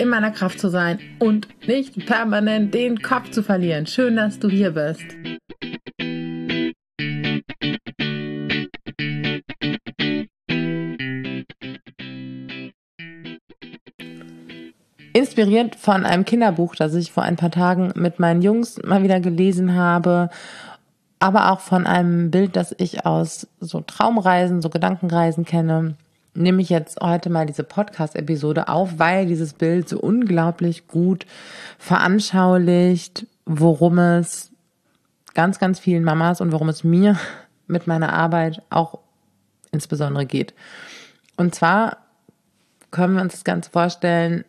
in 0.00 0.08
meiner 0.08 0.30
Kraft 0.30 0.58
zu 0.58 0.70
sein 0.70 0.98
und 1.18 1.46
nicht 1.68 2.06
permanent 2.06 2.72
den 2.72 3.02
Kopf 3.02 3.30
zu 3.30 3.42
verlieren. 3.42 3.86
Schön, 3.86 4.16
dass 4.16 4.38
du 4.38 4.48
hier 4.48 4.70
bist. 4.70 5.04
Inspiriert 15.12 15.76
von 15.76 16.06
einem 16.06 16.24
Kinderbuch, 16.24 16.76
das 16.76 16.94
ich 16.94 17.12
vor 17.12 17.24
ein 17.24 17.36
paar 17.36 17.50
Tagen 17.50 17.92
mit 17.94 18.18
meinen 18.18 18.40
Jungs 18.40 18.82
mal 18.82 19.02
wieder 19.02 19.20
gelesen 19.20 19.74
habe, 19.74 20.30
aber 21.18 21.52
auch 21.52 21.60
von 21.60 21.86
einem 21.86 22.30
Bild, 22.30 22.56
das 22.56 22.74
ich 22.78 23.04
aus 23.04 23.48
so 23.60 23.82
Traumreisen, 23.82 24.62
so 24.62 24.70
Gedankenreisen 24.70 25.44
kenne 25.44 25.96
nehme 26.34 26.62
ich 26.62 26.68
jetzt 26.68 27.00
heute 27.00 27.30
mal 27.30 27.46
diese 27.46 27.64
Podcast-Episode 27.64 28.68
auf, 28.68 28.98
weil 28.98 29.26
dieses 29.26 29.52
Bild 29.54 29.88
so 29.88 29.98
unglaublich 29.98 30.86
gut 30.86 31.26
veranschaulicht, 31.78 33.26
worum 33.46 33.98
es 33.98 34.50
ganz, 35.34 35.58
ganz 35.58 35.78
vielen 35.78 36.04
Mamas 36.04 36.40
und 36.40 36.52
worum 36.52 36.68
es 36.68 36.84
mir 36.84 37.18
mit 37.66 37.86
meiner 37.86 38.12
Arbeit 38.12 38.62
auch 38.70 38.98
insbesondere 39.72 40.26
geht. 40.26 40.54
Und 41.36 41.54
zwar 41.54 41.98
können 42.90 43.14
wir 43.14 43.22
uns 43.22 43.32
das 43.34 43.44
Ganze 43.44 43.70
vorstellen, 43.70 44.44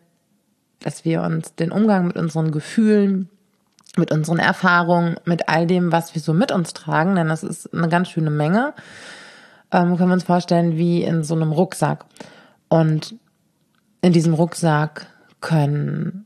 dass 0.79 1.05
wir 1.05 1.21
uns 1.21 1.55
den 1.55 1.71
Umgang 1.71 2.07
mit 2.07 2.17
unseren 2.17 2.51
Gefühlen, 2.51 3.29
mit 3.97 4.11
unseren 4.11 4.39
Erfahrungen, 4.39 5.17
mit 5.25 5.47
all 5.47 5.67
dem, 5.67 5.91
was 5.91 6.15
wir 6.15 6.21
so 6.21 6.33
mit 6.33 6.51
uns 6.51 6.73
tragen, 6.73 7.15
denn 7.15 7.27
das 7.27 7.43
ist 7.43 7.71
eine 7.73 7.89
ganz 7.89 8.09
schöne 8.09 8.31
Menge, 8.31 8.73
ähm, 9.71 9.97
können 9.97 10.09
wir 10.09 10.13
uns 10.13 10.23
vorstellen 10.23 10.77
wie 10.77 11.03
in 11.03 11.23
so 11.23 11.35
einem 11.35 11.51
Rucksack. 11.51 12.05
Und 12.69 13.15
in 14.01 14.13
diesem 14.13 14.33
Rucksack 14.33 15.07
können 15.39 16.25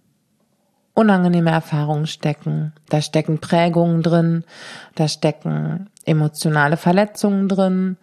unangenehme 0.94 1.52
Erfahrungen 1.52 2.08
stecken. 2.08 2.74
Da 2.90 3.02
stecken 3.02 3.40
Prägungen 3.40 4.02
drin, 4.02 4.44
da 4.96 5.08
stecken 5.08 5.90
emotionale 6.06 6.78
Verletzungen 6.78 7.50
drin. 7.50 7.98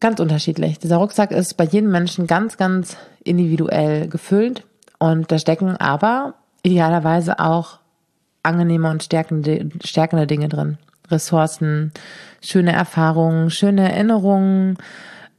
Ganz 0.00 0.20
unterschiedlich. 0.20 0.78
Dieser 0.78 0.96
Rucksack 0.96 1.32
ist 1.32 1.54
bei 1.54 1.64
jedem 1.64 1.90
Menschen 1.90 2.26
ganz, 2.26 2.56
ganz 2.56 2.96
individuell 3.24 4.08
gefüllt 4.08 4.64
und 4.98 5.32
da 5.32 5.38
stecken 5.38 5.76
aber 5.76 6.34
idealerweise 6.62 7.38
auch 7.40 7.78
angenehme 8.42 8.88
und 8.90 9.02
stärkende, 9.02 9.68
stärkende 9.84 10.26
Dinge 10.26 10.48
drin. 10.48 10.78
Ressourcen, 11.10 11.92
schöne 12.40 12.72
Erfahrungen, 12.72 13.50
schöne 13.50 13.90
Erinnerungen, 13.90 14.76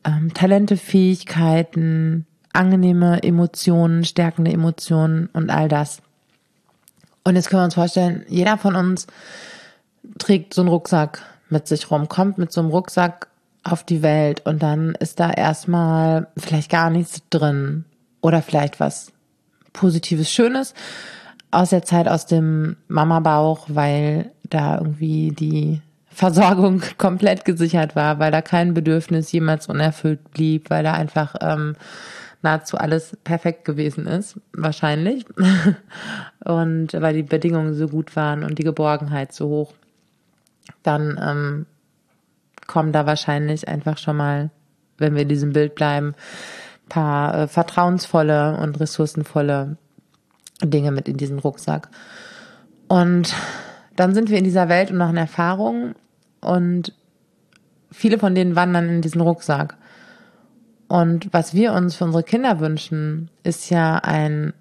ähm, 0.04 0.34
Talente, 0.34 0.78
Fähigkeiten, 0.78 2.26
angenehme 2.54 3.24
Emotionen, 3.24 4.04
stärkende 4.04 4.52
Emotionen 4.52 5.30
und 5.34 5.50
all 5.50 5.68
das. 5.68 6.02
Und 7.24 7.36
jetzt 7.36 7.50
können 7.50 7.62
wir 7.62 7.66
uns 7.66 7.76
vorstellen, 7.76 8.26
jeder 8.30 8.58
von 8.58 8.76
uns 8.76 9.08
trägt 10.18 10.54
so 10.54 10.62
einen 10.62 10.70
Rucksack 10.70 11.22
mit 11.50 11.68
sich 11.68 11.92
rum, 11.92 12.08
kommt 12.08 12.38
mit 12.38 12.52
so 12.52 12.62
einem 12.62 12.70
Rucksack 12.70 13.28
auf 13.64 13.84
die 13.84 14.02
Welt 14.02 14.46
und 14.46 14.64
dann 14.64 14.96
ist 14.96 15.20
da 15.20 15.32
erstmal 15.32 16.28
vielleicht 16.38 16.72
gar 16.72 16.90
nichts 16.90 17.22
drin 17.30 17.86
oder 18.22 18.42
vielleicht 18.42 18.80
was 18.80 19.12
Positives, 19.74 20.32
Schönes 20.32 20.74
aus 21.58 21.72
der 21.72 21.82
Zeit 21.82 22.08
aus 22.08 22.28
dem 22.28 22.78
Mama-Bauch, 22.88 23.66
weil 23.68 24.32
da 24.44 24.78
irgendwie 24.78 25.32
die 25.32 25.82
Versorgung 26.08 26.84
komplett 27.00 27.46
gesichert 27.46 27.96
war, 27.96 28.20
weil 28.20 28.32
da 28.32 28.44
kein 28.44 28.76
Bedürfnis 28.76 29.32
jemals 29.32 29.68
unerfüllt 29.68 30.32
blieb, 30.32 30.70
weil 30.70 30.84
da 30.84 30.94
einfach 30.94 31.34
ähm, 31.42 31.76
nahezu 32.44 32.78
alles 32.78 33.18
perfekt 33.24 33.66
gewesen 33.66 34.06
ist, 34.06 34.40
wahrscheinlich. 34.54 35.26
und 36.46 36.94
weil 36.94 37.16
die 37.16 37.24
Bedingungen 37.24 37.74
so 37.74 37.88
gut 37.88 38.16
waren 38.16 38.44
und 38.44 38.60
die 38.60 38.64
Geborgenheit 38.64 39.34
so 39.34 39.48
hoch, 39.48 39.74
dann 40.84 41.20
ähm, 41.20 41.66
kommen 42.68 42.92
da 42.92 43.08
wahrscheinlich 43.08 43.68
einfach 43.68 43.98
schon 43.98 44.18
mal, 44.18 44.52
wenn 45.00 45.16
wir 45.16 45.24
in 45.24 45.30
diesem 45.30 45.54
Bild 45.54 45.74
bleiben, 45.74 46.14
paar 46.88 47.34
äh, 47.34 47.48
vertrauensvolle 47.48 48.58
und 48.58 48.80
ressourcenvolle 48.80 49.78
Dinge 50.64 50.92
mit 50.92 51.08
in 51.08 51.18
diesen 51.18 51.40
Rucksack. 51.40 51.90
Und 52.88 53.34
dann 53.96 54.14
sind 54.14 54.30
wir 54.30 54.38
in 54.38 54.44
dieser 54.44 54.70
Welt 54.70 54.92
und 54.92 54.98
machen 54.98 55.18
Erfahrungen 55.18 55.96
und 56.42 56.94
viele 57.92 58.20
von 58.20 58.36
denen 58.36 58.56
wandern 58.56 58.90
in 58.90 59.02
diesen 59.02 59.22
Rucksack. 59.22 59.78
Und 60.88 61.34
was 61.34 61.54
wir 61.54 61.74
uns 61.74 61.96
für 61.96 62.06
unsere 62.06 62.24
Kinder 62.24 62.60
wünschen, 62.60 63.30
ist 63.44 63.70
ja 63.70 63.98
ein 63.98 64.54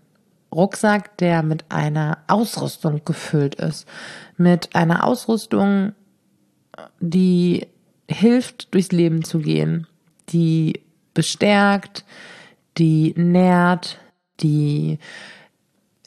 Rucksack, 0.53 1.17
der 1.19 1.43
mit 1.43 1.65
einer 1.69 2.19
Ausrüstung 2.27 3.03
gefüllt 3.05 3.57
ist. 3.57 3.87
Mit 4.37 4.75
einer 4.75 5.05
Ausrüstung, 5.05 5.93
die 7.01 7.67
hilft, 8.09 8.73
durchs 8.75 8.93
Leben 8.93 9.25
zu 9.25 9.39
gehen, 9.39 9.87
die 10.31 10.81
bestärkt, 11.15 12.05
die 12.79 13.15
nährt, 13.17 13.99
die 14.41 14.99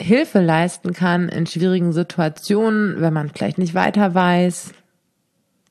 Hilfe 0.01 0.39
leisten 0.39 0.93
kann 0.93 1.27
in 1.29 1.45
schwierigen 1.45 1.91
Situationen, 1.91 3.01
wenn 3.01 3.13
man 3.13 3.29
vielleicht 3.29 3.57
nicht 3.57 3.73
weiter 3.73 4.13
weiß, 4.13 4.71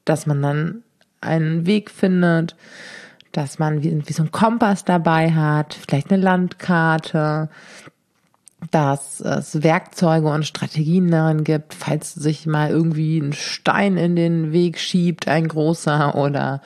dass 0.04 0.26
man 0.26 0.42
dann 0.42 0.82
einen 1.20 1.66
Weg 1.66 1.90
findet, 1.90 2.54
dass 3.32 3.58
man 3.58 3.82
wie, 3.82 4.02
wie 4.06 4.12
so 4.12 4.22
ein 4.22 4.30
Kompass 4.30 4.84
dabei 4.84 5.32
hat, 5.32 5.74
vielleicht 5.74 6.10
eine 6.10 6.22
Landkarte, 6.22 7.48
dass 8.70 9.20
es 9.20 9.62
Werkzeuge 9.62 10.28
und 10.28 10.46
Strategien 10.46 11.10
darin 11.10 11.44
gibt, 11.44 11.74
falls 11.74 12.14
sich 12.14 12.46
mal 12.46 12.70
irgendwie 12.70 13.18
ein 13.18 13.32
Stein 13.32 13.96
in 13.96 14.16
den 14.16 14.52
Weg 14.52 14.78
schiebt, 14.78 15.28
ein 15.28 15.48
großer 15.48 16.14
oder 16.16 16.60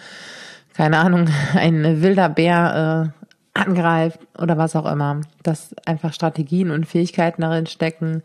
keine 0.74 0.98
Ahnung, 0.98 1.28
ein 1.54 2.02
wilder 2.02 2.28
Bär 2.28 3.12
äh, 3.14 3.21
angreift 3.54 4.20
oder 4.38 4.56
was 4.58 4.76
auch 4.76 4.90
immer. 4.90 5.20
Dass 5.42 5.74
einfach 5.86 6.12
Strategien 6.12 6.70
und 6.70 6.86
Fähigkeiten 6.86 7.42
darin 7.42 7.66
stecken, 7.66 8.22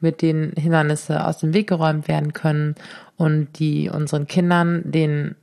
mit 0.00 0.22
denen 0.22 0.52
Hindernisse 0.52 1.26
aus 1.26 1.38
dem 1.38 1.54
Weg 1.54 1.68
geräumt 1.68 2.08
werden 2.08 2.32
können 2.32 2.74
und 3.16 3.58
die 3.58 3.88
unseren 3.88 4.26
Kindern 4.26 4.82
den 4.84 5.34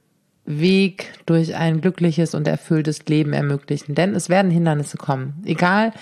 Weg 0.46 1.12
durch 1.26 1.56
ein 1.56 1.82
glückliches 1.82 2.36
und 2.36 2.48
erfülltes 2.48 3.06
Leben 3.06 3.34
ermöglichen. 3.34 3.96
Denn 3.96 4.14
es 4.14 4.30
werden 4.30 4.52
Hindernisse 4.52 4.98
kommen. 4.98 5.42
Egal 5.46 5.94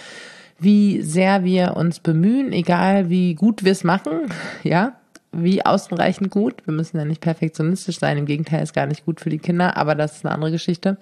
wie 0.60 1.02
sehr 1.02 1.44
wir 1.44 1.76
uns 1.76 2.00
bemühen, 2.00 2.52
egal 2.52 3.10
wie 3.10 3.34
gut 3.34 3.64
wir 3.64 3.72
es 3.72 3.84
machen, 3.84 4.32
ja, 4.64 4.94
wie 5.32 5.66
außenreichend 5.66 6.30
gut. 6.30 6.56
Wir 6.66 6.74
müssen 6.74 6.98
ja 6.98 7.06
nicht 7.06 7.22
perfektionistisch 7.22 8.00
sein. 8.00 8.18
Im 8.18 8.26
Gegenteil, 8.26 8.62
ist 8.62 8.74
gar 8.74 8.86
nicht 8.86 9.06
gut 9.06 9.22
für 9.22 9.30
die 9.30 9.40
Kinder, 9.40 9.78
aber 9.78 9.96
das 9.96 10.18
ist 10.18 10.26
eine 10.26 10.36
andere 10.36 10.52
Geschichte. 10.52 10.98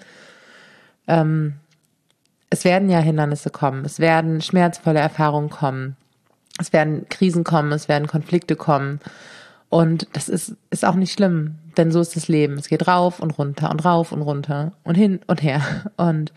Ähm, 1.07 1.55
es 2.49 2.63
werden 2.63 2.89
ja 2.89 2.99
Hindernisse 2.99 3.49
kommen, 3.49 3.85
es 3.85 3.99
werden 3.99 4.41
schmerzvolle 4.41 4.99
Erfahrungen 4.99 5.49
kommen, 5.49 5.95
es 6.59 6.73
werden 6.73 7.07
Krisen 7.09 7.43
kommen, 7.43 7.71
es 7.71 7.87
werden 7.87 8.07
Konflikte 8.07 8.55
kommen. 8.55 8.99
Und 9.69 10.07
das 10.13 10.29
ist, 10.29 10.55
ist 10.71 10.83
auch 10.83 10.95
nicht 10.95 11.13
schlimm, 11.13 11.55
denn 11.77 11.91
so 11.91 12.01
ist 12.01 12.15
das 12.15 12.27
Leben. 12.27 12.55
Es 12.57 12.67
geht 12.67 12.87
rauf 12.87 13.19
und 13.19 13.37
runter 13.37 13.69
und 13.69 13.85
rauf 13.85 14.11
und 14.11 14.23
runter 14.23 14.73
und 14.83 14.95
hin 14.95 15.19
und 15.27 15.43
her. 15.43 15.61
Und 15.97 16.33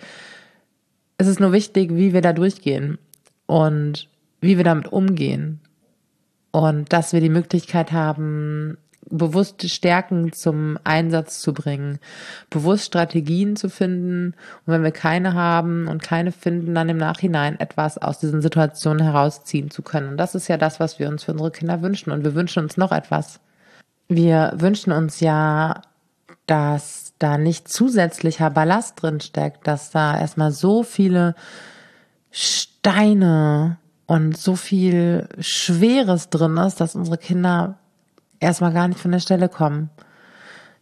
es 1.16 1.26
ist 1.26 1.40
nur 1.40 1.52
wichtig, 1.52 1.94
wie 1.94 2.12
wir 2.12 2.20
da 2.20 2.32
durchgehen 2.32 2.98
und 3.46 4.08
wie 4.40 4.56
wir 4.56 4.64
damit 4.64 4.92
umgehen. 4.92 5.60
Und 6.50 6.92
dass 6.92 7.14
wir 7.14 7.20
die 7.20 7.30
Möglichkeit 7.30 7.92
haben, 7.92 8.76
bewusste 9.12 9.68
Stärken 9.68 10.32
zum 10.32 10.78
Einsatz 10.84 11.40
zu 11.40 11.52
bringen, 11.52 11.98
bewusst 12.50 12.86
Strategien 12.86 13.56
zu 13.56 13.68
finden 13.68 14.34
und 14.66 14.72
wenn 14.72 14.82
wir 14.82 14.90
keine 14.90 15.34
haben 15.34 15.86
und 15.86 16.02
keine 16.02 16.32
finden, 16.32 16.74
dann 16.74 16.88
im 16.88 16.96
Nachhinein 16.96 17.60
etwas 17.60 17.98
aus 17.98 18.18
diesen 18.18 18.42
Situationen 18.42 19.04
herausziehen 19.04 19.70
zu 19.70 19.82
können. 19.82 20.08
Und 20.08 20.16
das 20.16 20.34
ist 20.34 20.48
ja 20.48 20.56
das, 20.56 20.80
was 20.80 20.98
wir 20.98 21.08
uns 21.08 21.24
für 21.24 21.32
unsere 21.32 21.50
Kinder 21.50 21.82
wünschen 21.82 22.10
und 22.10 22.24
wir 22.24 22.34
wünschen 22.34 22.62
uns 22.62 22.76
noch 22.76 22.90
etwas. 22.90 23.40
Wir 24.08 24.52
wünschen 24.56 24.92
uns 24.92 25.20
ja, 25.20 25.82
dass 26.46 27.12
da 27.18 27.38
nicht 27.38 27.68
zusätzlicher 27.68 28.50
Ballast 28.50 29.00
drin 29.02 29.20
steckt, 29.20 29.66
dass 29.66 29.90
da 29.90 30.18
erstmal 30.18 30.50
so 30.50 30.82
viele 30.82 31.34
Steine 32.30 33.78
und 34.06 34.36
so 34.36 34.56
viel 34.56 35.28
Schweres 35.38 36.30
drin 36.30 36.56
ist, 36.56 36.80
dass 36.80 36.94
unsere 36.94 37.18
Kinder 37.18 37.78
erstmal 38.42 38.72
gar 38.72 38.88
nicht 38.88 39.00
von 39.00 39.12
der 39.12 39.20
Stelle 39.20 39.48
kommen. 39.48 39.90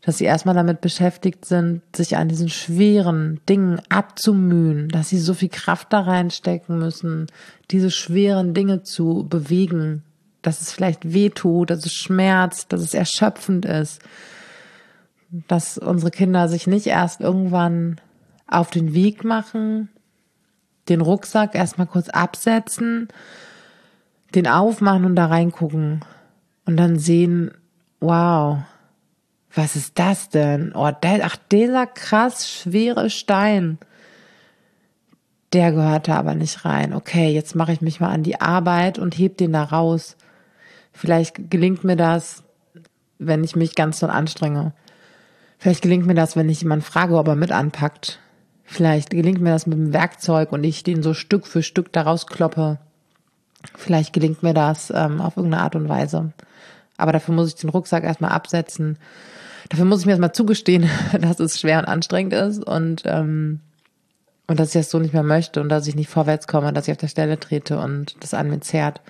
Dass 0.03 0.17
sie 0.17 0.25
erstmal 0.25 0.55
damit 0.55 0.81
beschäftigt 0.81 1.45
sind, 1.45 1.83
sich 1.95 2.17
an 2.17 2.29
diesen 2.29 2.49
schweren 2.49 3.41
Dingen 3.49 3.83
abzumühen, 3.91 4.89
dass 4.89 5.11
sie 5.11 5.19
so 5.19 5.35
viel 5.35 5.51
Kraft 5.51 5.93
da 5.93 6.01
reinstecken 6.01 6.79
müssen, 6.79 7.27
diese 7.71 7.91
schweren 7.91 8.55
Dinge 8.55 8.83
zu 8.83 9.27
bewegen, 9.29 10.03
dass 10.41 10.62
es 10.62 10.73
vielleicht 10.73 11.12
weh 11.12 11.29
tut, 11.29 11.69
dass 11.69 11.85
es 11.85 11.93
schmerzt, 11.93 12.73
dass 12.73 12.81
es 12.81 12.95
erschöpfend 12.95 13.67
ist, 13.67 14.01
dass 15.49 15.77
unsere 15.77 16.11
Kinder 16.11 16.49
sich 16.49 16.67
nicht 16.67 16.87
erst 16.87 17.21
irgendwann 17.21 18.01
auf 18.47 18.71
den 18.71 18.95
Weg 18.95 19.23
machen, 19.23 19.91
den 20.89 21.03
Rucksack 21.03 21.55
erstmal 21.55 21.87
kurz 21.87 22.09
absetzen, 22.09 23.09
den 24.35 24.49
aufmachen 24.49 25.05
und 25.05 25.15
da 25.15 25.27
reingucken 25.27 26.01
und 26.70 26.76
dann 26.76 27.00
sehen, 27.00 27.50
wow, 27.99 28.58
was 29.52 29.75
ist 29.75 29.99
das 29.99 30.28
denn? 30.28 30.72
Oh, 30.72 30.93
der, 31.02 31.25
ach, 31.25 31.34
dieser 31.50 31.88
krass 31.88 32.49
schwere 32.49 33.11
Stein. 33.11 33.78
Der 35.52 35.72
gehört 35.72 36.06
da 36.06 36.17
aber 36.17 36.37
nicht 36.37 36.64
rein. 36.64 36.94
Okay, 36.94 37.32
jetzt 37.32 37.56
mache 37.56 37.72
ich 37.72 37.81
mich 37.81 37.99
mal 37.99 38.11
an 38.11 38.22
die 38.22 38.40
Arbeit 38.40 39.00
und 39.00 39.19
heb 39.19 39.37
den 39.37 39.52
da 39.52 39.64
raus. 39.64 40.17
Vielleicht 40.93 41.50
gelingt 41.50 41.82
mir 41.82 41.96
das, 41.96 42.44
wenn 43.19 43.43
ich 43.43 43.56
mich 43.56 43.75
ganz 43.75 43.99
doll 43.99 44.11
anstrenge. 44.11 44.73
Vielleicht 45.58 45.82
gelingt 45.82 46.06
mir 46.06 46.14
das, 46.14 46.37
wenn 46.37 46.49
ich 46.49 46.62
jemanden 46.62 46.84
frage, 46.84 47.19
ob 47.19 47.26
er 47.26 47.34
mit 47.34 47.50
anpackt. 47.50 48.20
Vielleicht 48.62 49.11
gelingt 49.11 49.40
mir 49.40 49.50
das 49.50 49.66
mit 49.66 49.76
dem 49.76 49.93
Werkzeug 49.93 50.52
und 50.52 50.62
ich 50.62 50.84
den 50.84 51.02
so 51.02 51.14
Stück 51.14 51.49
für 51.49 51.64
Stück 51.64 51.93
daraus 51.93 52.28
kloppe. 52.28 52.78
Vielleicht 53.77 54.12
gelingt 54.12 54.43
mir 54.43 54.55
das 54.55 54.93
ähm, 54.95 55.21
auf 55.21 55.37
irgendeine 55.37 55.62
Art 55.62 55.77
und 55.77 55.89
Weise. 55.89 56.33
Aber 56.97 57.12
dafür 57.12 57.35
muss 57.35 57.49
ich 57.49 57.55
den 57.57 57.71
Rucksack 57.71 58.05
erstmal 58.05 58.33
absetzen. 58.33 58.99
Dafür 59.69 59.85
muss 59.85 60.01
ich 60.01 60.07
mir 60.07 60.12
erstmal 60.12 60.33
zugestehen, 60.33 60.89
dass 61.21 61.41
es 61.41 61.61
schwer 61.61 61.79
und 61.79 61.87
anstrengend 61.87 62.33
ist 62.33 62.65
und, 62.65 63.03
ähm, 63.07 63.61
und 64.47 64.59
dass 64.59 64.69
ich 64.69 64.81
das 64.81 64.91
so 64.91 64.99
nicht 64.99 65.15
mehr 65.15 65.23
möchte 65.23 65.61
und 65.61 65.69
dass 65.69 65.87
ich 65.87 65.95
nicht 65.95 66.11
vorwärts 66.11 66.47
komme, 66.47 66.73
dass 66.73 66.89
ich 66.89 66.93
auf 66.93 66.99
der 66.99 67.09
Stelle 67.09 67.39
trete 67.39 67.79
und 67.79 68.17
das 68.21 68.35
an 68.35 68.51
mir 68.51 68.61
zerrt. 68.61 69.01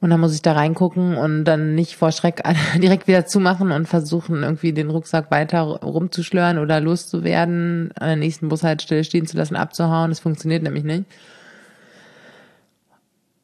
Und 0.00 0.10
dann 0.10 0.20
muss 0.20 0.34
ich 0.34 0.42
da 0.42 0.52
reingucken 0.52 1.16
und 1.16 1.44
dann 1.44 1.74
nicht 1.74 1.96
vor 1.96 2.12
Schreck 2.12 2.42
direkt 2.76 3.08
wieder 3.08 3.26
zumachen 3.26 3.72
und 3.72 3.88
versuchen, 3.88 4.42
irgendwie 4.42 4.72
den 4.72 4.90
Rucksack 4.90 5.30
weiter 5.30 5.60
rumzuschlören 5.62 6.58
oder 6.58 6.80
loszuwerden, 6.80 7.90
an 7.98 8.08
der 8.08 8.16
nächsten 8.16 8.48
Bushaltestelle 8.48 9.04
stehen 9.04 9.26
zu 9.26 9.36
lassen, 9.36 9.56
abzuhauen. 9.56 10.10
Das 10.10 10.20
funktioniert 10.20 10.62
nämlich 10.62 10.84
nicht. 10.84 11.04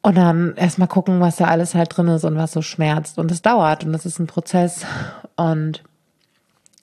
Und 0.05 0.15
dann 0.17 0.53
erstmal 0.55 0.87
gucken, 0.87 1.19
was 1.19 1.37
da 1.37 1.45
alles 1.45 1.73
halt 1.73 1.97
drin 1.97 2.07
ist 2.09 2.25
und 2.25 2.37
was 2.37 2.51
so 2.51 2.61
schmerzt. 2.61 3.17
Und 3.17 3.31
es 3.31 3.41
dauert 3.41 3.83
und 3.83 3.91
das 3.91 4.05
ist 4.05 4.19
ein 4.19 4.27
Prozess. 4.27 4.85
Und 5.35 5.83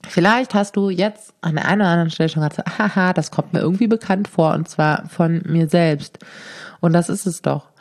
vielleicht 0.08 0.54
hast 0.54 0.76
du 0.76 0.90
jetzt 0.90 1.32
an 1.40 1.54
der 1.54 1.66
einen 1.66 1.82
oder 1.82 1.90
anderen 1.90 2.10
Stelle 2.10 2.28
schon 2.28 2.42
gesagt, 2.42 2.78
haha, 2.78 3.12
das 3.12 3.30
kommt 3.30 3.52
mir 3.52 3.60
irgendwie 3.60 3.86
bekannt 3.86 4.26
vor 4.26 4.54
und 4.54 4.68
zwar 4.68 5.08
von 5.08 5.42
mir 5.46 5.68
selbst. 5.68 6.18
Und 6.80 6.94
das 6.94 7.08
ist 7.08 7.26
es 7.26 7.42
doch 7.42 7.72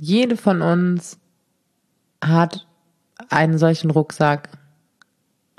jede 0.00 0.36
von 0.36 0.62
uns 0.62 1.18
hat 2.24 2.66
einen 3.28 3.58
solchen 3.58 3.90
Rucksack. 3.90 4.50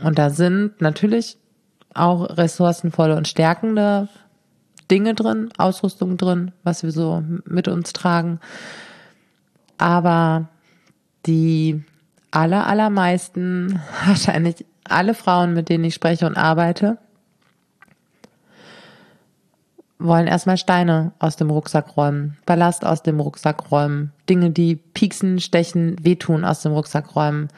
Und 0.02 0.18
da 0.18 0.30
sind 0.30 0.82
natürlich 0.82 1.38
auch 1.94 2.38
ressourcenvolle 2.38 3.16
und 3.16 3.28
stärkende 3.28 4.08
Dinge 4.92 5.16
drin, 5.16 5.50
Ausrüstung 5.58 6.18
drin, 6.18 6.52
was 6.64 6.84
wir 6.84 6.92
so 6.92 7.24
mit 7.46 7.68
uns 7.70 7.94
tragen. 7.94 8.40
Aber 9.78 10.50
die 11.26 11.84
aller, 12.30 12.68
allermeisten, 12.68 13.80
wahrscheinlich 14.06 14.66
alle 14.84 15.14
Frauen, 15.14 15.54
mit 15.54 15.70
denen 15.70 15.86
ich 15.86 15.96
spreche 15.96 16.28
und 16.28 16.36
arbeite, 16.36 16.98
wollen 19.98 20.28
erstmal 20.28 20.58
Steine 20.58 21.14
aus 21.20 21.36
dem 21.36 21.50
Rucksack 21.50 21.96
räumen, 21.96 22.38
Ballast 22.46 22.86
aus 22.86 23.04
dem 23.04 23.20
Rucksack 23.20 23.72
räumen, 23.72 24.12
Dinge, 24.30 24.50
die 24.50 24.76
pieksen, 24.76 25.40
stechen, 25.40 25.96
wehtun 26.04 26.44
aus 26.44 26.64
dem 26.64 26.74
Rucksack 26.74 27.16
räumen, 27.16 27.50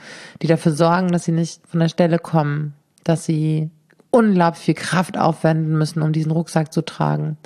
die 0.42 0.48
dafür 0.48 0.74
sorgen, 0.74 1.12
dass 1.12 1.24
sie 1.24 1.32
nicht 1.32 1.66
von 1.68 1.80
der 1.80 1.90
Stelle 1.90 2.20
kommen, 2.20 2.74
dass 3.04 3.26
sie 3.26 3.72
unglaublich 4.14 4.64
viel 4.64 4.74
Kraft 4.76 5.18
aufwenden 5.18 5.76
müssen, 5.76 6.04
um 6.04 6.14
diesen 6.14 6.32
Rucksack 6.32 6.72
zu 6.72 6.86
tragen 6.86 7.38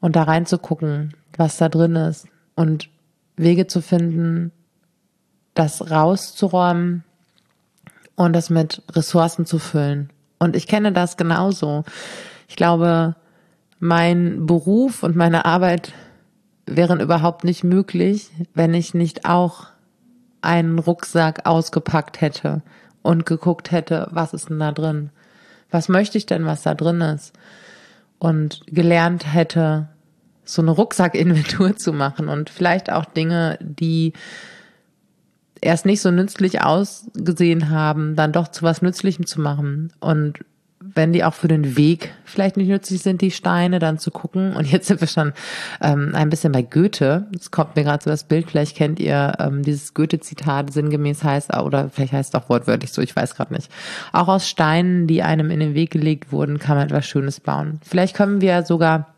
und 0.00 0.16
da 0.16 0.24
reinzugucken, 0.24 1.14
was 1.36 1.58
da 1.58 1.68
drin 1.68 1.94
ist 1.94 2.26
und 2.56 2.90
Wege 3.36 3.68
zu 3.68 3.80
finden, 3.80 4.50
das 5.54 5.90
rauszuräumen 5.90 7.04
und 8.16 8.32
das 8.32 8.50
mit 8.50 8.82
Ressourcen 8.90 9.46
zu 9.46 9.60
füllen. 9.60 10.10
Und 10.40 10.56
ich 10.56 10.66
kenne 10.66 10.92
das 10.92 11.16
genauso. 11.16 11.84
Ich 12.48 12.56
glaube, 12.56 13.14
mein 13.78 14.46
Beruf 14.46 15.04
und 15.04 15.14
meine 15.14 15.44
Arbeit 15.44 15.92
wären 16.66 16.98
überhaupt 16.98 17.44
nicht 17.44 17.62
möglich, 17.62 18.30
wenn 18.54 18.74
ich 18.74 18.92
nicht 18.92 19.24
auch 19.24 19.68
einen 20.42 20.80
Rucksack 20.80 21.46
ausgepackt 21.46 22.20
hätte 22.20 22.62
und 23.02 23.24
geguckt 23.24 23.70
hätte, 23.70 24.08
was 24.10 24.34
ist 24.34 24.50
denn 24.50 24.58
da 24.58 24.72
drin? 24.72 25.10
Was 25.70 25.88
möchte 25.88 26.18
ich 26.18 26.26
denn, 26.26 26.46
was 26.46 26.62
da 26.62 26.74
drin 26.74 27.00
ist? 27.00 27.32
Und 28.18 28.62
gelernt 28.66 29.32
hätte, 29.32 29.88
so 30.44 30.62
eine 30.62 30.72
Rucksackinventur 30.72 31.76
zu 31.78 31.92
machen 31.92 32.28
und 32.28 32.50
vielleicht 32.50 32.90
auch 32.92 33.04
Dinge, 33.04 33.58
die 33.60 34.12
erst 35.60 35.86
nicht 35.86 36.00
so 36.00 36.10
nützlich 36.10 36.62
ausgesehen 36.62 37.70
haben, 37.70 38.16
dann 38.16 38.32
doch 38.32 38.48
zu 38.48 38.62
was 38.62 38.82
Nützlichem 38.82 39.26
zu 39.26 39.40
machen. 39.40 39.92
Und 40.00 40.40
wenn 40.94 41.12
die 41.12 41.24
auch 41.24 41.34
für 41.34 41.48
den 41.48 41.76
Weg 41.76 42.12
vielleicht 42.24 42.56
nicht 42.56 42.68
nützlich 42.68 43.02
sind, 43.02 43.20
die 43.20 43.30
Steine, 43.30 43.78
dann 43.78 43.98
zu 43.98 44.10
gucken. 44.10 44.54
Und 44.54 44.70
jetzt 44.70 44.86
sind 44.86 45.00
wir 45.00 45.08
schon 45.08 45.32
ähm, 45.80 46.12
ein 46.14 46.30
bisschen 46.30 46.52
bei 46.52 46.62
Goethe. 46.62 47.26
Es 47.34 47.50
kommt 47.50 47.76
mir 47.76 47.84
gerade 47.84 48.02
so 48.02 48.10
das 48.10 48.24
Bild, 48.24 48.50
vielleicht 48.50 48.76
kennt 48.76 49.00
ihr 49.00 49.34
ähm, 49.38 49.62
dieses 49.62 49.94
Goethe-Zitat, 49.94 50.72
sinngemäß 50.72 51.24
heißt, 51.24 51.54
oder 51.56 51.90
vielleicht 51.90 52.12
heißt 52.12 52.34
es 52.34 52.40
auch 52.40 52.48
wortwörtlich 52.48 52.92
so, 52.92 53.02
ich 53.02 53.14
weiß 53.14 53.34
gerade 53.34 53.54
nicht. 53.54 53.70
Auch 54.12 54.28
aus 54.28 54.48
Steinen, 54.48 55.06
die 55.06 55.22
einem 55.22 55.50
in 55.50 55.60
den 55.60 55.74
Weg 55.74 55.90
gelegt 55.90 56.32
wurden, 56.32 56.58
kann 56.58 56.76
man 56.76 56.86
etwas 56.86 57.06
Schönes 57.06 57.40
bauen. 57.40 57.80
Vielleicht 57.82 58.16
können 58.16 58.40
wir 58.40 58.62
sogar 58.64 59.08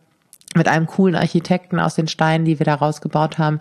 mit 0.54 0.69
einem 0.69 0.86
coolen 0.86 1.16
Architekten 1.16 1.78
aus 1.78 1.94
den 1.94 2.08
Steinen, 2.08 2.44
die 2.44 2.58
wir 2.58 2.66
da 2.66 2.74
rausgebaut 2.74 3.38
haben, 3.38 3.60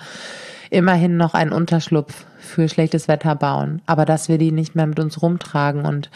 immerhin 0.69 1.17
noch 1.17 1.33
einen 1.33 1.51
Unterschlupf 1.51 2.25
für 2.39 2.67
schlechtes 2.67 3.07
Wetter 3.07 3.35
bauen, 3.35 3.81
aber 3.85 4.05
dass 4.05 4.27
wir 4.27 4.37
die 4.37 4.51
nicht 4.51 4.75
mehr 4.75 4.87
mit 4.87 4.99
uns 4.99 5.21
rumtragen 5.21 5.85
und 5.85 6.09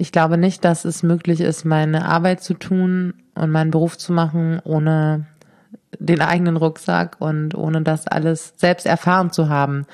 ich 0.00 0.12
glaube 0.12 0.38
nicht, 0.38 0.64
dass 0.64 0.86
es 0.86 1.02
möglich 1.02 1.42
ist, 1.42 1.66
meine 1.66 2.06
Arbeit 2.06 2.42
zu 2.42 2.54
tun 2.54 3.12
und 3.34 3.50
meinen 3.50 3.70
Beruf 3.70 3.98
zu 3.98 4.14
machen, 4.14 4.58
ohne 4.64 5.26
den 5.98 6.22
eigenen 6.22 6.56
Rucksack 6.56 7.16
und 7.18 7.54
ohne 7.54 7.82
das 7.82 8.06
alles 8.06 8.54
selbst 8.56 8.86
erfahren 8.86 9.30
zu 9.30 9.50
haben. 9.50 9.84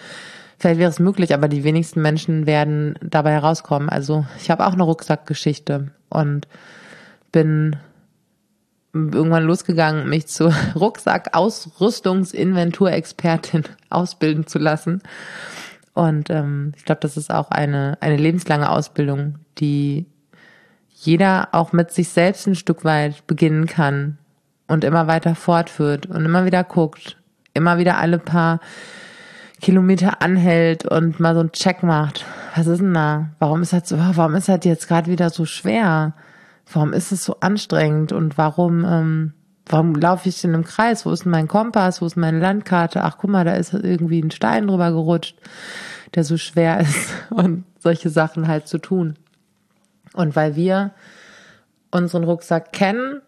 Vielleicht 0.58 0.78
wäre 0.78 0.90
es 0.90 1.00
möglich, 1.00 1.34
aber 1.34 1.48
die 1.48 1.64
wenigsten 1.64 2.02
Menschen 2.02 2.46
werden 2.46 2.96
dabei 3.02 3.32
herauskommen. 3.32 3.88
Also 3.88 4.24
ich 4.40 4.48
habe 4.48 4.64
auch 4.64 4.74
eine 4.74 4.84
Rucksackgeschichte 4.84 5.90
und 6.08 6.46
bin 7.32 7.74
irgendwann 8.94 9.42
losgegangen, 9.42 10.08
mich 10.08 10.28
zur 10.28 10.54
Rucksack-Ausrüstungsinventurexpertin 10.76 13.64
ausbilden 13.90 14.46
zu 14.46 14.60
lassen. 14.60 15.02
Und 15.96 16.28
ähm, 16.28 16.74
ich 16.76 16.84
glaube, 16.84 17.00
das 17.00 17.16
ist 17.16 17.32
auch 17.32 17.50
eine, 17.50 17.96
eine 18.02 18.18
lebenslange 18.18 18.68
Ausbildung, 18.68 19.36
die 19.56 20.04
jeder 20.90 21.48
auch 21.52 21.72
mit 21.72 21.90
sich 21.90 22.10
selbst 22.10 22.46
ein 22.46 22.54
Stück 22.54 22.84
weit 22.84 23.26
beginnen 23.26 23.64
kann 23.64 24.18
und 24.68 24.84
immer 24.84 25.06
weiter 25.06 25.34
fortführt 25.34 26.04
und 26.04 26.22
immer 26.22 26.44
wieder 26.44 26.64
guckt, 26.64 27.16
immer 27.54 27.78
wieder 27.78 27.96
alle 27.96 28.18
paar 28.18 28.60
Kilometer 29.62 30.20
anhält 30.20 30.84
und 30.84 31.18
mal 31.18 31.32
so 31.32 31.40
einen 31.40 31.52
Check 31.52 31.82
macht. 31.82 32.26
Was 32.54 32.66
ist 32.66 32.82
denn 32.82 32.92
da? 32.92 33.30
Warum 33.38 33.62
ist 33.62 33.72
das 33.72 33.90
warum 33.96 34.34
ist 34.34 34.50
das 34.50 34.60
jetzt 34.64 34.88
gerade 34.88 35.10
wieder 35.10 35.30
so 35.30 35.46
schwer? 35.46 36.12
Warum 36.70 36.92
ist 36.92 37.10
es 37.10 37.24
so 37.24 37.40
anstrengend? 37.40 38.12
Und 38.12 38.36
warum, 38.36 38.84
ähm, 38.84 39.32
warum 39.66 39.94
laufe 39.94 40.28
ich 40.28 40.40
denn 40.40 40.54
im 40.54 40.64
Kreis? 40.64 41.04
Wo 41.04 41.10
ist 41.10 41.24
denn 41.24 41.32
mein 41.32 41.48
Kompass? 41.48 42.00
Wo 42.00 42.06
ist 42.06 42.16
meine 42.16 42.38
Landkarte? 42.38 43.02
Ach, 43.02 43.18
guck 43.18 43.30
mal, 43.30 43.44
da 43.44 43.54
ist 43.54 43.74
irgendwie 43.74 44.20
ein 44.20 44.30
Stein 44.30 44.66
drüber 44.66 44.90
gerutscht, 44.92 45.36
der 46.14 46.24
so 46.24 46.36
schwer 46.36 46.80
ist. 46.80 47.10
Und 47.30 47.64
solche 47.78 48.10
Sachen 48.10 48.48
halt 48.48 48.68
zu 48.68 48.78
tun. 48.78 49.16
Und 50.14 50.34
weil 50.36 50.56
wir 50.56 50.92
unseren 51.90 52.24
Rucksack 52.24 52.72
kennen, 52.72 53.20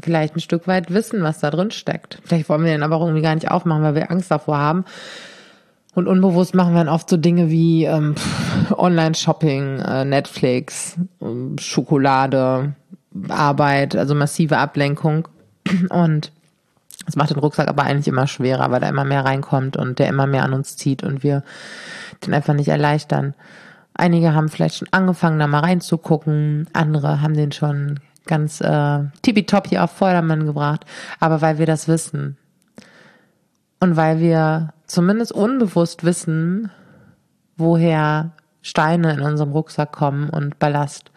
vielleicht 0.00 0.36
ein 0.36 0.40
Stück 0.40 0.66
weit 0.68 0.92
wissen, 0.92 1.22
was 1.22 1.40
da 1.40 1.50
drin 1.50 1.70
steckt. 1.70 2.20
Vielleicht 2.24 2.48
wollen 2.48 2.64
wir 2.64 2.72
den 2.72 2.82
aber 2.82 3.00
irgendwie 3.00 3.22
gar 3.22 3.34
nicht 3.34 3.50
aufmachen, 3.50 3.82
weil 3.82 3.94
wir 3.94 4.10
Angst 4.10 4.30
davor 4.30 4.58
haben. 4.58 4.84
Und 5.94 6.06
unbewusst 6.06 6.54
machen 6.54 6.72
wir 6.72 6.84
dann 6.84 6.94
oft 6.94 7.10
so 7.10 7.16
Dinge 7.16 7.50
wie 7.50 7.84
ähm, 7.84 8.14
Online-Shopping, 8.70 9.80
äh, 9.80 10.04
Netflix, 10.04 10.96
äh, 11.20 11.60
Schokolade, 11.60 12.74
Arbeit, 13.28 13.96
also 13.96 14.14
massive 14.14 14.58
Ablenkung. 14.58 15.26
Und 15.90 16.32
Das 17.06 17.16
macht 17.16 17.30
den 17.30 17.38
Rucksack 17.38 17.68
aber 17.68 17.84
eigentlich 17.84 18.08
immer 18.08 18.26
schwerer, 18.26 18.70
weil 18.70 18.80
da 18.80 18.88
immer 18.88 19.04
mehr 19.04 19.24
reinkommt 19.24 19.76
und 19.76 19.98
der 19.98 20.08
immer 20.08 20.26
mehr 20.26 20.44
an 20.44 20.52
uns 20.52 20.76
zieht 20.76 21.02
und 21.02 21.22
wir 21.22 21.42
den 22.24 22.34
einfach 22.34 22.54
nicht 22.54 22.68
erleichtern. 22.68 23.34
Einige 23.94 24.34
haben 24.34 24.48
vielleicht 24.48 24.76
schon 24.76 24.88
angefangen, 24.90 25.38
da 25.38 25.46
mal 25.46 25.60
reinzugucken. 25.60 26.68
Andere 26.72 27.22
haben 27.22 27.34
den 27.34 27.52
schon 27.52 28.00
ganz 28.26 28.60
äh, 28.60 29.00
tippitoppi 29.22 29.78
auf 29.78 29.90
Vordermann 29.90 30.46
gebracht. 30.46 30.84
Aber 31.18 31.40
weil 31.40 31.58
wir 31.58 31.66
das 31.66 31.88
wissen 31.88 32.36
und 33.80 33.96
weil 33.96 34.20
wir 34.20 34.72
zumindest 34.86 35.32
unbewusst 35.32 36.04
wissen, 36.04 36.70
woher 37.56 38.32
Steine 38.62 39.12
in 39.14 39.20
unserem 39.20 39.52
Rucksack 39.52 39.92
kommen 39.92 40.28
und 40.30 40.58
Ballast. 40.58 41.10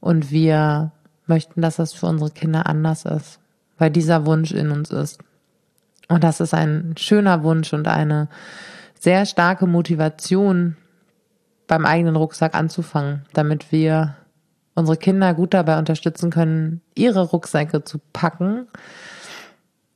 Und 0.00 0.30
wir 0.30 0.92
möchten, 1.26 1.60
dass 1.60 1.76
das 1.76 1.92
für 1.92 2.06
unsere 2.06 2.30
Kinder 2.30 2.66
anders 2.66 3.04
ist, 3.04 3.38
weil 3.78 3.90
dieser 3.90 4.26
Wunsch 4.26 4.52
in 4.52 4.70
uns 4.70 4.90
ist. 4.90 5.18
Und 6.08 6.24
das 6.24 6.40
ist 6.40 6.54
ein 6.54 6.94
schöner 6.98 7.42
Wunsch 7.42 7.72
und 7.72 7.86
eine 7.86 8.28
sehr 8.98 9.26
starke 9.26 9.66
Motivation, 9.66 10.76
beim 11.66 11.84
eigenen 11.84 12.16
Rucksack 12.16 12.54
anzufangen, 12.54 13.26
damit 13.34 13.70
wir 13.72 14.16
unsere 14.74 14.96
Kinder 14.96 15.34
gut 15.34 15.54
dabei 15.54 15.78
unterstützen 15.78 16.30
können, 16.30 16.80
ihre 16.94 17.22
Rucksäcke 17.22 17.84
zu 17.84 18.00
packen, 18.12 18.66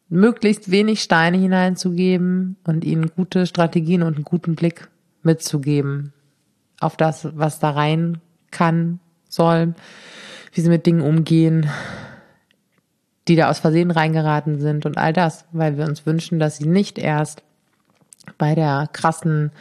möglichst 0.08 0.70
wenig 0.70 1.02
Steine 1.02 1.38
hineinzugeben 1.38 2.56
und 2.64 2.84
ihnen 2.84 3.10
gute 3.16 3.46
Strategien 3.46 4.02
und 4.02 4.16
einen 4.16 4.24
guten 4.24 4.54
Blick 4.54 4.88
mitzugeben 5.22 6.12
auf 6.80 6.96
das, 6.96 7.28
was 7.36 7.60
da 7.60 7.70
rein 7.70 8.18
kann, 8.50 8.98
soll, 9.28 9.74
wie 10.52 10.60
sie 10.60 10.68
mit 10.68 10.84
Dingen 10.84 11.00
umgehen, 11.00 11.70
die 13.28 13.36
da 13.36 13.48
aus 13.48 13.60
Versehen 13.60 13.90
reingeraten 13.90 14.60
sind 14.60 14.86
und 14.86 14.98
all 14.98 15.12
das, 15.12 15.44
weil 15.52 15.76
wir 15.76 15.84
uns 15.84 16.06
wünschen, 16.06 16.38
dass 16.38 16.56
sie 16.56 16.66
nicht 16.66 16.98
erst 16.98 17.42
bei 18.38 18.54
der 18.54 18.88
krassen 18.92 19.52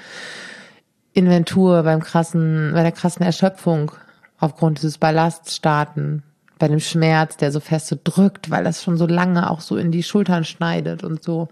Inventur, 1.13 1.83
beim 1.83 1.99
krassen, 1.99 2.71
bei 2.73 2.83
der 2.83 2.91
krassen 2.91 3.25
Erschöpfung 3.25 3.91
aufgrund 4.39 4.79
dieses 4.79 4.97
Ballasts 4.97 5.55
starten, 5.55 6.23
bei 6.57 6.67
dem 6.67 6.79
Schmerz, 6.79 7.37
der 7.37 7.51
so 7.51 7.59
fest 7.59 7.87
so 7.87 7.97
drückt, 8.01 8.49
weil 8.49 8.63
das 8.63 8.83
schon 8.83 8.97
so 8.97 9.05
lange 9.05 9.49
auch 9.49 9.61
so 9.61 9.77
in 9.77 9.91
die 9.91 10.03
Schultern 10.03 10.43
schneidet 10.43 11.03
und 11.03 11.23
so, 11.23 11.49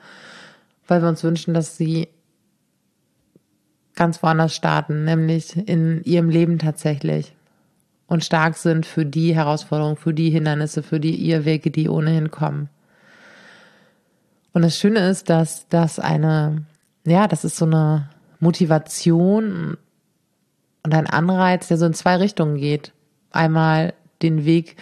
weil 0.87 1.01
wir 1.01 1.09
uns 1.09 1.23
wünschen, 1.23 1.53
dass 1.53 1.77
sie 1.77 2.09
ganz 3.95 4.23
woanders 4.23 4.55
starten, 4.55 5.03
nämlich 5.03 5.55
in 5.67 6.03
ihrem 6.03 6.29
Leben 6.29 6.57
tatsächlich 6.57 7.33
und 8.09 8.25
stark 8.25 8.57
sind 8.57 8.85
für 8.87 9.05
die 9.05 9.35
Herausforderungen, 9.35 9.95
für 9.95 10.13
die 10.13 10.31
Hindernisse, 10.31 10.81
für 10.81 10.99
die 10.99 11.29
Irrwege, 11.29 11.69
die 11.69 11.87
ohnehin 11.87 12.31
kommen. 12.31 12.69
Und 14.51 14.63
das 14.63 14.77
Schöne 14.77 15.07
ist, 15.07 15.29
dass 15.29 15.67
das 15.69 15.99
eine, 15.99 16.65
ja, 17.05 17.27
das 17.27 17.45
ist 17.45 17.55
so 17.55 17.65
eine 17.65 18.09
Motivation 18.39 19.77
und 20.83 20.93
ein 20.93 21.05
Anreiz, 21.05 21.67
der 21.67 21.77
so 21.77 21.85
in 21.85 21.93
zwei 21.93 22.15
Richtungen 22.15 22.57
geht. 22.57 22.93
Einmal 23.31 23.93
den 24.23 24.43
Weg 24.43 24.75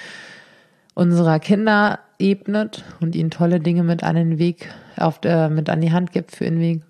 unserer 0.93 1.39
Kinder 1.39 1.99
ebnet 2.19 2.85
und 3.01 3.13
ihnen 3.13 3.29
tolle 3.29 3.59
Dinge 3.59 3.83
mit 3.83 4.03
an 4.03 4.15
den 4.15 4.39
Weg, 4.39 4.73
auf, 4.95 5.19
äh, 5.23 5.49
mit 5.49 5.69
an 5.69 5.81
die 5.81 5.91
Hand 5.91 6.13
gibt 6.13 6.31
für 6.31 6.45
den 6.45 6.59
Weg. 6.59 6.81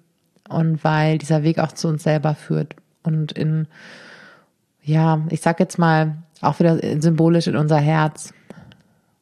Und 0.47 0.83
weil 0.83 1.17
dieser 1.17 1.41
Weg 1.41 1.57
auch 1.57 1.71
zu 1.71 1.87
uns 1.87 2.03
selber 2.03 2.35
führt 2.35 2.75
und 3.01 3.31
in, 3.31 3.67
ja, 4.83 5.25
ich 5.29 5.41
sag 5.41 5.59
jetzt 5.59 5.79
mal, 5.79 6.15
auch 6.43 6.59
wieder 6.59 6.79
symbolisch 7.01 7.47
in 7.47 7.55
unser 7.55 7.77
Herz 7.77 8.33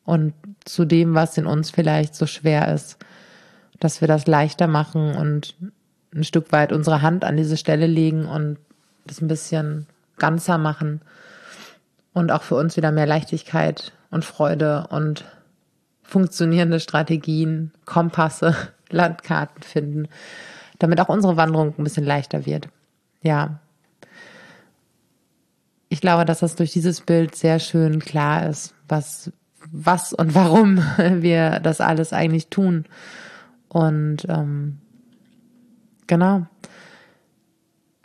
und 0.04 0.34
zu 0.64 0.86
dem, 0.86 1.14
was 1.14 1.38
in 1.38 1.46
uns 1.46 1.70
vielleicht 1.70 2.16
so 2.16 2.26
schwer 2.26 2.74
ist, 2.74 2.98
dass 3.80 4.02
wir 4.02 4.08
das 4.08 4.28
leichter 4.28 4.68
machen 4.68 5.16
und 5.16 5.56
ein 6.14 6.24
Stück 6.24 6.52
weit 6.52 6.72
unsere 6.72 7.02
Hand 7.02 7.24
an 7.24 7.38
diese 7.38 7.58
Stelle 7.58 7.88
legen 7.88 8.26
und 8.26 8.58
das 9.06 9.22
ein 9.22 9.28
bisschen 9.28 9.88
ganzer 10.18 10.58
machen 10.58 11.02
und 12.14 12.32
auch 12.32 12.44
für 12.44 12.56
uns 12.56 12.78
wieder 12.78 12.92
mehr 12.92 13.06
Leichtigkeit 13.06 13.92
und 14.12 14.24
Freude 14.26 14.88
und 14.90 15.26
funktionierende 16.02 16.80
Strategien, 16.80 17.72
Kompasse, 17.86 18.56
Landkarten 18.90 19.64
finden, 19.64 20.08
damit 20.80 21.00
auch 21.02 21.10
unsere 21.10 21.38
Wanderung 21.38 21.74
ein 21.78 21.84
bisschen 21.84 22.06
leichter 22.06 22.46
wird. 22.46 22.70
Ja. 23.22 23.60
Ich 25.96 26.02
glaube, 26.02 26.26
dass 26.26 26.40
das 26.40 26.56
durch 26.56 26.74
dieses 26.74 27.02
Bild 27.02 27.36
sehr 27.36 27.60
schön 27.60 28.00
klar 28.00 28.48
ist, 28.48 28.74
was, 28.88 29.32
was 29.72 30.14
und 30.14 30.36
warum 30.36 30.78
wir 30.98 31.60
das 31.62 31.82
alles 31.82 32.14
eigentlich 32.14 32.48
tun. 32.48 32.86
Und 33.70 34.26
ähm, 34.30 34.80
Genau. 36.08 36.46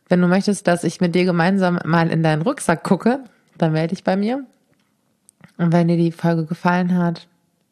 Wenn 0.08 0.20
du 0.20 0.26
möchtest, 0.26 0.66
dass 0.66 0.84
ich 0.84 1.00
mit 1.00 1.14
dir 1.14 1.24
gemeinsam 1.24 1.78
mal 1.84 2.10
in 2.10 2.22
deinen 2.22 2.42
Rucksack 2.42 2.82
gucke, 2.82 3.20
dann 3.58 3.72
melde 3.72 3.94
dich 3.94 4.04
bei 4.04 4.16
mir. 4.16 4.44
Und 5.56 5.72
wenn 5.72 5.88
dir 5.88 5.96
die 5.96 6.12
Folge 6.12 6.46
gefallen 6.46 6.96
hat 6.96 7.28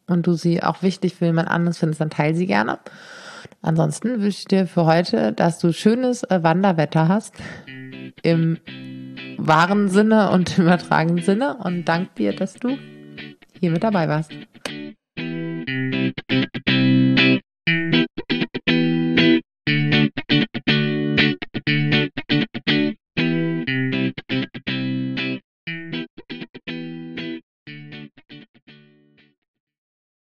und 0.06 0.26
du 0.26 0.34
sie 0.34 0.62
auch 0.62 0.82
wichtig 0.82 1.16
für 1.16 1.26
jemand 1.26 1.48
anderes 1.48 1.78
findest, 1.78 2.00
dann 2.00 2.10
teile 2.10 2.36
sie 2.36 2.46
gerne. 2.46 2.78
Ansonsten 3.62 4.20
wünsche 4.20 4.38
ich 4.38 4.44
dir 4.44 4.66
für 4.66 4.84
heute, 4.84 5.32
dass 5.32 5.58
du 5.58 5.72
schönes 5.72 6.22
äh, 6.24 6.42
Wanderwetter 6.42 7.08
hast. 7.08 7.34
Im 8.22 8.58
wahren 9.38 9.88
Sinne 9.88 10.30
und 10.30 10.58
übertragenen 10.58 11.24
Sinne. 11.24 11.56
Und 11.56 11.86
danke 11.86 12.10
dir, 12.18 12.36
dass 12.36 12.54
du 12.54 12.76
hier 13.58 13.70
mit 13.70 13.82
dabei 13.82 14.08
warst. 14.08 14.30